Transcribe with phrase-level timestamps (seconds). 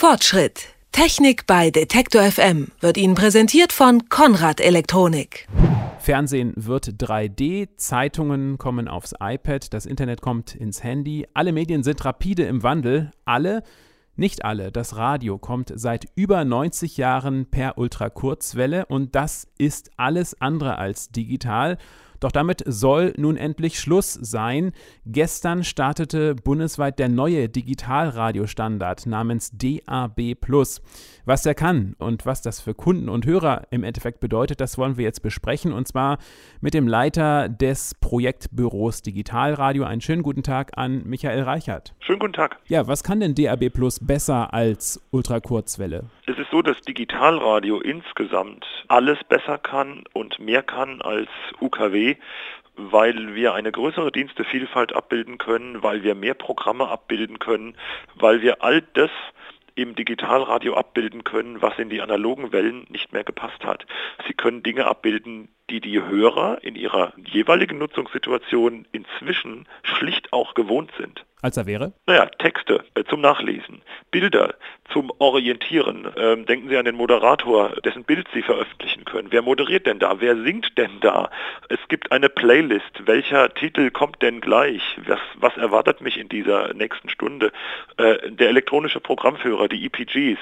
[0.00, 0.68] Fortschritt.
[0.92, 5.46] Technik bei Detektor FM wird Ihnen präsentiert von Konrad Elektronik.
[5.98, 12.02] Fernsehen wird 3D, Zeitungen kommen aufs iPad, das Internet kommt ins Handy, alle Medien sind
[12.02, 13.62] rapide im Wandel, alle,
[14.16, 20.40] nicht alle, das Radio kommt seit über 90 Jahren per Ultrakurzwelle und das ist alles
[20.40, 21.76] andere als digital
[22.20, 24.72] doch damit soll nun endlich Schluss sein.
[25.06, 30.36] Gestern startete bundesweit der neue Digitalradiostandard namens DAB+.
[31.24, 34.96] Was der kann und was das für Kunden und Hörer im Endeffekt bedeutet, das wollen
[34.96, 36.18] wir jetzt besprechen und zwar
[36.60, 39.84] mit dem Leiter des Projektbüros Digitalradio.
[39.84, 41.94] Einen schönen guten Tag an Michael Reichert.
[42.00, 42.58] Schönen guten Tag.
[42.66, 46.04] Ja, was kann denn DAB Plus besser als Ultrakurzwelle?
[46.30, 51.28] Es ist so, dass Digitalradio insgesamt alles besser kann und mehr kann als
[51.60, 52.16] UKW
[52.76, 57.76] weil wir eine größere Dienstevielfalt abbilden können, weil wir mehr Programme abbilden können,
[58.14, 59.10] weil wir all das
[59.74, 63.84] im Digitalradio abbilden können, was in die analogen Wellen nicht mehr gepasst hat.
[64.26, 70.92] Sie können Dinge abbilden, die die Hörer in ihrer jeweiligen Nutzungssituation inzwischen schlicht auch gewohnt
[70.96, 71.26] sind.
[71.42, 71.92] Als er wäre?
[72.06, 74.54] Naja, Texte äh, zum Nachlesen, Bilder
[74.92, 76.06] zum Orientieren.
[76.16, 79.28] Ähm, denken Sie an den Moderator, dessen Bild Sie veröffentlichen können.
[79.30, 80.20] Wer moderiert denn da?
[80.20, 81.30] Wer singt denn da?
[81.68, 83.06] Es gibt eine Playlist.
[83.06, 84.82] Welcher Titel kommt denn gleich?
[85.06, 87.52] Was, was erwartet mich in dieser nächsten Stunde?
[87.96, 90.38] Äh, der elektronische Programmführer, die EPGs.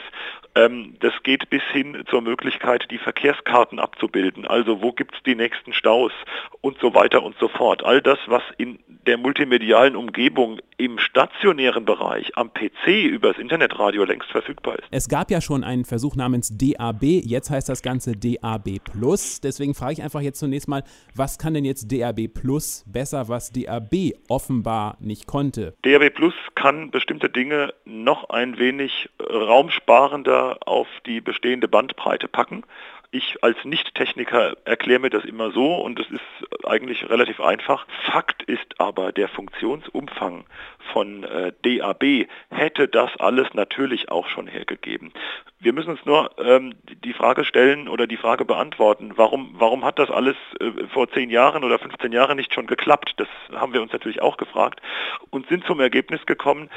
[0.54, 4.46] Ähm, das geht bis hin zur Möglichkeit, die Verkehrskarten abzubilden.
[4.46, 6.12] Also wo gibt es die nächsten Staus
[6.60, 7.84] und so weiter und so fort.
[7.84, 14.30] All das, was in der multimedialen Umgebung im stationären Bereich am PC übers Internetradio längst
[14.30, 14.88] verfügbar ist.
[14.90, 19.40] Es gab ja schon einen Versuch namens DAB, jetzt heißt das Ganze DAB Plus.
[19.40, 20.82] Deswegen frage ich einfach jetzt zunächst mal,
[21.14, 25.74] was kann denn jetzt DAB Plus besser, was DAB offenbar nicht konnte?
[25.82, 32.64] DAB Plus kann bestimmte Dinge noch ein wenig raumsparender auf die bestehende Bandbreite packen.
[33.10, 37.86] Ich als Nicht-Techniker erkläre mir das immer so und es ist eigentlich relativ einfach.
[38.04, 40.44] Fakt ist aber, der Funktionsumfang
[40.92, 45.12] von äh, DAB hätte das alles natürlich auch schon hergegeben.
[45.58, 49.98] Wir müssen uns nur ähm, die Frage stellen oder die Frage beantworten, warum, warum hat
[49.98, 53.14] das alles äh, vor 10 Jahren oder 15 Jahren nicht schon geklappt?
[53.16, 54.82] Das haben wir uns natürlich auch gefragt
[55.30, 56.68] und sind zum Ergebnis gekommen,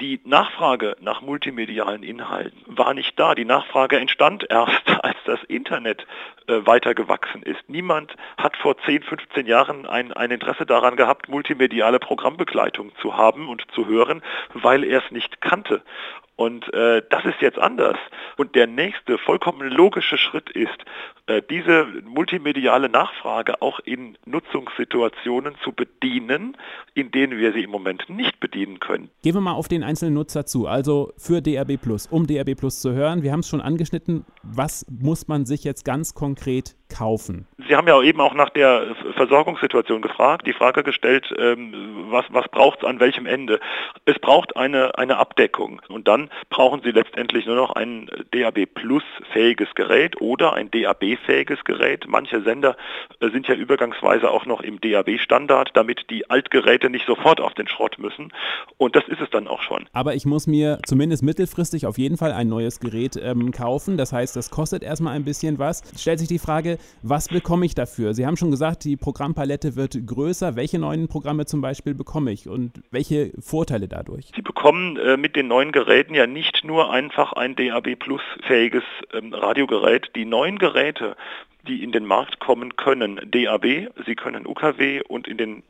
[0.00, 3.34] die Nachfrage nach multimedialen Inhalten war nicht da.
[3.34, 6.06] Die Nachfrage entstand erst, als das Internet
[6.66, 7.60] weiter gewachsen ist.
[7.68, 13.48] Niemand hat vor 10, 15 Jahren ein, ein Interesse daran gehabt, multimediale Programmbegleitung zu haben
[13.48, 14.22] und zu hören,
[14.54, 15.82] weil er es nicht kannte.
[16.40, 17.98] Und äh, das ist jetzt anders.
[18.38, 20.78] Und der nächste vollkommen logische Schritt ist,
[21.26, 26.56] äh, diese multimediale Nachfrage auch in Nutzungssituationen zu bedienen,
[26.94, 29.10] in denen wir sie im Moment nicht bedienen können.
[29.22, 30.66] Gehen wir mal auf den einzelnen Nutzer zu.
[30.66, 33.22] Also für DRB Plus, um DRB Plus zu hören.
[33.22, 34.24] Wir haben es schon angeschnitten.
[34.42, 36.39] Was muss man sich jetzt ganz konkret
[36.90, 37.46] kaufen?
[37.68, 42.48] Sie haben ja eben auch nach der Versorgungssituation gefragt, die Frage gestellt, ähm, was, was
[42.48, 43.60] braucht es an welchem Ende?
[44.04, 49.04] Es braucht eine, eine Abdeckung und dann brauchen Sie letztendlich nur noch ein DAB Plus
[49.32, 52.06] fähiges Gerät oder ein DAB fähiges Gerät.
[52.08, 52.76] Manche Sender
[53.20, 57.68] äh, sind ja übergangsweise auch noch im DAB-Standard, damit die Altgeräte nicht sofort auf den
[57.68, 58.32] Schrott müssen.
[58.78, 59.86] Und das ist es dann auch schon.
[59.92, 63.96] Aber ich muss mir zumindest mittelfristig auf jeden Fall ein neues Gerät ähm, kaufen.
[63.96, 65.82] Das heißt, das kostet erstmal ein bisschen was.
[65.96, 68.14] Stellt sich die Frage, was bekomme ich dafür?
[68.14, 70.56] Sie haben schon gesagt, die Programmpalette wird größer.
[70.56, 74.30] Welche neuen Programme zum Beispiel bekomme ich und welche Vorteile dadurch?
[74.34, 78.84] Sie bekommen äh, mit den neuen Geräten ja nicht nur einfach ein DAB Plus fähiges
[79.12, 80.10] ähm, Radiogerät.
[80.14, 81.16] Die neuen Geräte,
[81.66, 85.62] die in den Markt kommen können, DAB, sie können UKW und in den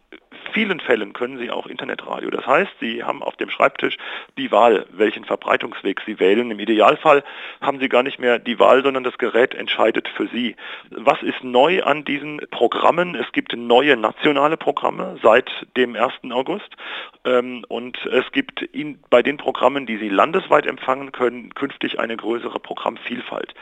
[0.51, 2.31] vielen Fällen können Sie auch Internetradio.
[2.31, 3.97] Das heißt, Sie haben auf dem Schreibtisch
[4.39, 6.51] die Wahl, welchen Verbreitungsweg Sie wählen.
[6.51, 7.25] Im Idealfall
[7.61, 10.57] haben Sie gar nicht mehr die Wahl, sondern das Gerät entscheidet für Sie.
[10.91, 13.15] Was ist neu an diesen Programmen?
[13.15, 16.13] Es gibt neue nationale Programme seit dem 1.
[16.31, 16.71] August
[17.25, 22.17] ähm, und es gibt in, bei den Programmen, die Sie landesweit empfangen können, künftig eine
[22.17, 23.55] größere Programmvielfalt.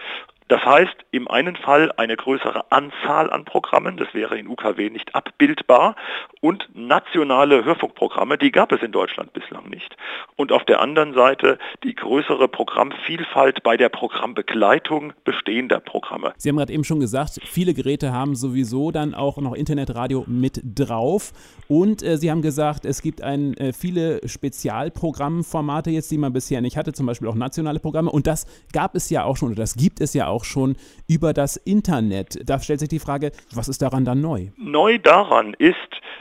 [0.48, 5.14] Das heißt, im einen Fall eine größere Anzahl an Programmen, das wäre in UKW nicht
[5.14, 5.94] abbildbar,
[6.40, 9.96] und nationale Hörfunkprogramme, die gab es in Deutschland bislang nicht.
[10.36, 16.32] Und auf der anderen Seite die größere Programmvielfalt bei der Programmbegleitung bestehender Programme.
[16.38, 20.60] Sie haben gerade eben schon gesagt, viele Geräte haben sowieso dann auch noch Internetradio mit
[20.64, 21.32] drauf.
[21.68, 26.60] Und äh, Sie haben gesagt, es gibt ein, äh, viele Spezialprogrammformate jetzt, die man bisher
[26.60, 28.10] nicht hatte, zum Beispiel auch nationale Programme.
[28.10, 30.76] Und das gab es ja auch schon, oder das gibt es ja auch auch schon
[31.08, 32.48] über das Internet.
[32.48, 34.50] Da stellt sich die Frage, was ist daran dann neu?
[34.56, 35.76] Neu daran ist,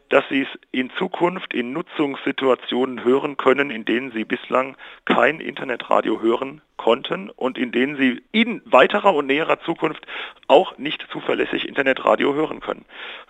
[0.10, 4.76] dass Sie es in Zukunft in Nutzungssituationen hören können, in denen Sie bislang
[5.06, 10.06] kein Internetradio hören konnten und in denen sie in weiterer und näherer Zukunft
[10.48, 12.86] auch nicht zuverlässig Internetradio hören können.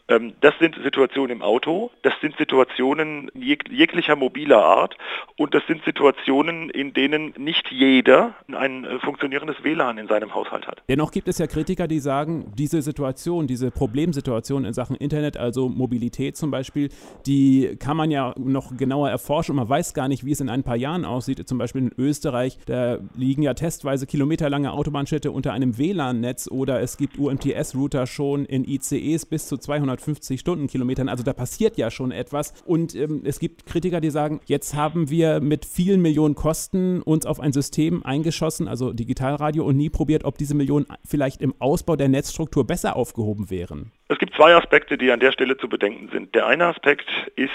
[0.10, 4.98] Ähm, das sind Situationen im Auto, das sind Situationen jeg jeglicher mobiler Art
[5.36, 10.68] und das sind Situationen, in denen nicht jeder ein äh, funktionierendes WLAN in seinem Haushalt
[10.68, 10.82] hat.
[10.88, 15.68] Dennoch gibt es ja Kritiker, die sagen, diese Situation, diese Problemsituation in Sachen Internet, also
[15.68, 16.90] Mobilität zum Beispiel,
[17.26, 20.50] die kann man ja noch genauer erforschen und man weiß gar nicht, wie es in
[20.50, 21.48] ein paar Jahren aussieht.
[21.48, 26.82] Zum Beispiel in Österreich, da liegen liegen ja testweise kilometerlange Autobahnstädte unter einem WLAN-Netz oder
[26.82, 31.08] es gibt UMTS-Router schon in ICEs bis zu 250 Stundenkilometern.
[31.08, 32.56] Also da passiert ja schon etwas.
[32.66, 37.28] Und ähm, es gibt Kritiker, die sagen, jetzt haben wir mit vielen Millionen Kosten uns
[37.28, 41.96] auf ein System eingeschossen, also Digitalradio, und nie probiert, ob diese Millionen vielleicht im Ausbau
[41.96, 43.92] der Netzstruktur besser aufgehoben wären.
[44.08, 46.34] Es gibt zwei Aspekte, die an der Stelle zu bedenken sind.
[46.34, 47.52] Der eine Aspekt ist,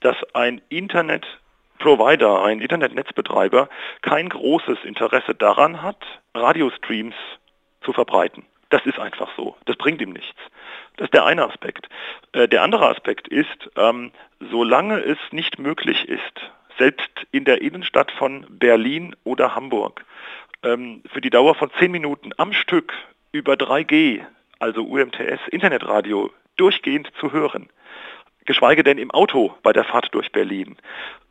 [0.00, 1.26] dass ein Internet
[1.80, 3.68] Provider, ein Internetnetzbetreiber,
[4.02, 6.04] kein großes Interesse daran hat,
[6.34, 7.16] Radiostreams
[7.82, 8.44] zu verbreiten.
[8.68, 9.56] Das ist einfach so.
[9.64, 10.36] Das bringt ihm nichts.
[10.96, 11.88] Das ist der eine Aspekt.
[12.32, 16.40] Äh, der andere Aspekt ist, ähm, solange es nicht möglich ist,
[16.78, 20.04] selbst in der Innenstadt von Berlin oder Hamburg,
[20.62, 22.92] ähm, für die Dauer von zehn Minuten am Stück
[23.32, 24.24] über 3G,
[24.58, 27.70] also UMTS, Internetradio, durchgehend zu hören,
[28.44, 30.76] geschweige denn im Auto bei der Fahrt durch Berlin,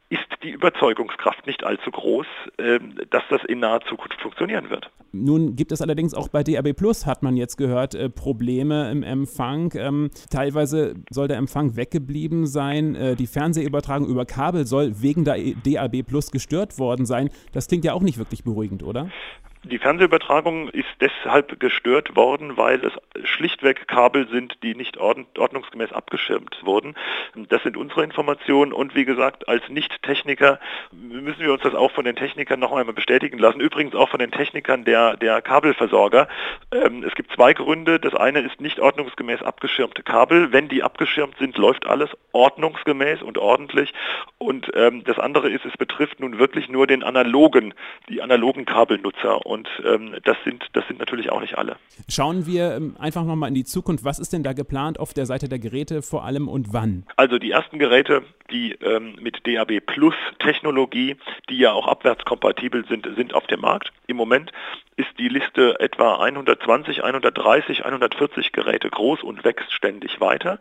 [0.10, 2.26] ist die Überzeugungskraft nicht allzu groß,
[2.58, 4.90] ähm, dass das in naher Zukunft funktionieren wird.
[5.12, 9.04] Nun gibt es allerdings auch bei DAB Plus, hat man jetzt gehört, äh, Probleme im
[9.04, 9.72] Empfang.
[9.76, 12.96] Ähm, teilweise soll der Empfang weggeblieben sein.
[12.96, 17.30] Äh, die Fernsehübertragung über Kabel soll wegen der DAB Plus gestört worden sein.
[17.54, 19.10] Das klingt ja auch nicht wirklich beruhigend, oder?
[19.64, 22.94] Die Fernsehübertragung ist deshalb gestört worden, weil es
[23.28, 26.96] schlichtweg Kabel sind, die nicht ordnungsgemäß abgeschirmt wurden.
[27.50, 30.62] Das sind unsere Informationen und wie gesagt, als Nicht-Techniker
[30.94, 33.60] müssen wir uns das auch von den Technikern noch einmal bestätigen lassen.
[33.60, 36.30] Übrigens auch von den Technikern der, der Kabelversorger.
[36.72, 38.00] Ähm, es gibt zwei Gründe.
[38.00, 40.54] Das eine ist nicht ordnungsgemäß abgeschirmte Kabel.
[40.54, 43.94] Wenn die abgeschirmt sind, läuft alles ordnungsgemäß und ordentlich.
[44.38, 47.74] Und ähm, das andere ist, es betrifft nun wirklich nur den analogen,
[48.08, 51.76] die analogen Kabelnutzer und ähm, das, sind, das sind natürlich auch nicht alle.
[52.08, 54.06] Schauen wir ähm, einfach nochmal in die Zukunft.
[54.06, 57.04] Was ist denn da geplant auf der Seite der Geräte vor allem und wann?
[57.16, 61.16] Also die ersten Geräte, die ähm, mit DAB Plus Technologie,
[61.50, 63.92] die ja auch abwärtskompatibel sind, sind auf dem Markt.
[64.06, 64.52] Im Moment
[65.00, 70.60] ist die Liste etwa 120, 130, 140 Geräte groß und wächst ständig weiter.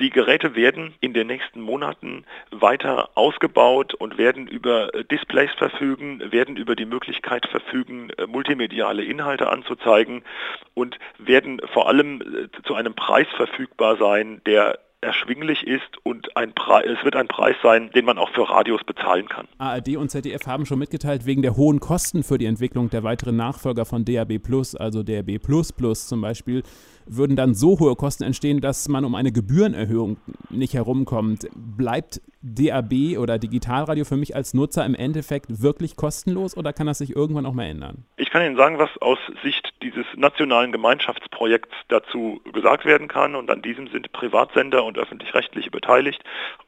[0.00, 6.32] Die Geräte werden in den nächsten Monaten weiter ausgebaut und werden über äh, Displays verfügen,
[6.32, 10.24] werden über die Möglichkeit verfügen, äh, multimediale Inhalte anzuzeigen
[10.72, 16.52] und werden vor allem äh, zu einem Preis verfügbar sein, der erschwinglich ist und ein
[16.84, 19.46] es wird ein Preis sein, den man auch für Radios bezahlen kann.
[19.58, 23.36] ARD und ZDF haben schon mitgeteilt, wegen der hohen Kosten für die Entwicklung der weiteren
[23.36, 26.62] Nachfolger von DAB Plus, also DAB Plus Plus zum Beispiel,
[27.06, 30.16] würden dann so hohe Kosten entstehen, dass man um eine Gebührenerhöhung
[30.50, 31.46] nicht herumkommt.
[31.54, 36.98] Bleibt DAB oder Digitalradio für mich als Nutzer im Endeffekt wirklich kostenlos oder kann das
[36.98, 38.04] sich irgendwann auch mal ändern?
[38.16, 43.50] Ich kann Ihnen sagen, was aus Sicht dieses nationalen Gemeinschaftsprojekts dazu gesagt werden kann und
[43.50, 46.22] an diesem sind Privatsender und öffentlich-rechtliche beteiligt.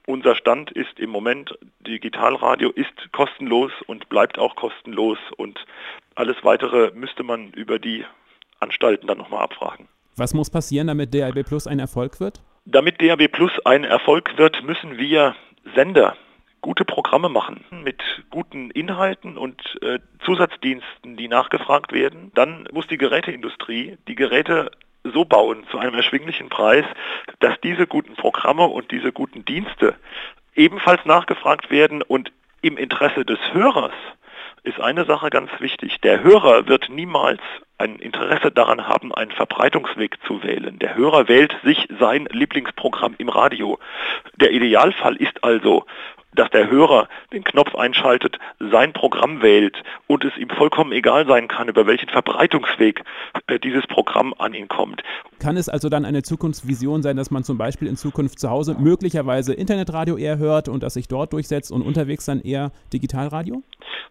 [0.06, 5.64] Unser Stand ist im Moment, Digitalradio ist kostenlos und bleibt auch kostenlos und
[6.16, 8.04] alles weitere müsste man über die
[8.58, 9.86] Anstalten dann nochmal abfragen.
[10.16, 12.42] Was muss passieren, damit DAB Plus ein Erfolg wird?
[12.64, 15.36] Damit DAB Plus ein Erfolg wird, müssen wir
[15.74, 16.16] Sender
[16.60, 22.32] gute Programme machen mit guten Inhalten und äh, Zusatzdiensten, die nachgefragt werden.
[22.34, 24.70] Dann muss die Geräteindustrie die Geräte
[25.04, 26.84] so bauen zu einem erschwinglichen Preis,
[27.38, 29.94] dass diese guten Programme und diese guten Dienste
[30.54, 33.94] ebenfalls nachgefragt werden und im Interesse des Hörers
[34.68, 36.00] ist eine Sache ganz wichtig.
[36.02, 37.40] Der Hörer wird niemals
[37.78, 40.78] ein Interesse daran haben, einen Verbreitungsweg zu wählen.
[40.78, 43.78] Der Hörer wählt sich sein Lieblingsprogramm im Radio.
[44.36, 45.86] Der Idealfall ist also,
[46.34, 51.48] dass der Hörer den Knopf einschaltet, sein Programm wählt und es ihm vollkommen egal sein
[51.48, 53.02] kann, über welchen Verbreitungsweg
[53.46, 55.02] äh, dieses Programm an ihn kommt.
[55.40, 58.76] Kann es also dann eine Zukunftsvision sein, dass man zum Beispiel in Zukunft zu Hause
[58.78, 63.62] möglicherweise Internetradio eher hört und das sich dort durchsetzt und unterwegs dann eher Digitalradio?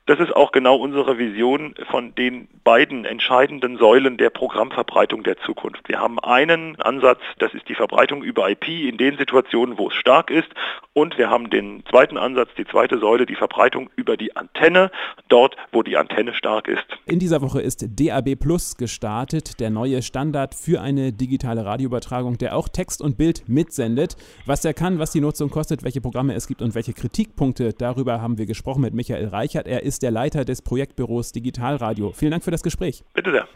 [0.08, 5.90] Das ist auch genau unsere Vision von den beiden entscheidenden Säulen der Programmverbreitung der Zukunft.
[5.90, 9.96] Wir haben einen Ansatz, das ist die Verbreitung über IP in den Situationen, wo es
[9.96, 10.48] stark ist
[10.94, 14.92] und wir haben den zweiten zweiten Ansatz, die zweite Säule, die Verbreitung über die Antenne,
[15.28, 16.86] dort, wo die Antenne stark ist.
[17.06, 22.56] In dieser Woche ist DAB Plus gestartet, der neue Standard für eine digitale Radioübertragung, der
[22.56, 24.16] auch Text und Bild mitsendet.
[24.46, 28.22] Was er kann, was die Nutzung kostet, welche Programme es gibt und welche Kritikpunkte, darüber
[28.22, 29.68] haben wir gesprochen mit Michael Reichert.
[29.68, 32.14] Er ist der Leiter des Projektbüros Digitalradio.
[32.14, 33.04] Vielen Dank für das Gespräch.
[33.14, 33.48] Bitte sehr.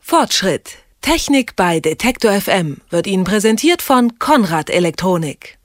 [0.00, 0.78] Fortschritt.
[1.02, 5.58] Technik bei Detektor FM wird Ihnen präsentiert von Konrad Elektronik.